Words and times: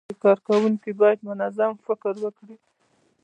کارکوونکي 0.23 0.91
باید 1.01 1.19
منظم 1.29 1.71
فکر 1.85 2.13
وکړي. 2.23 2.55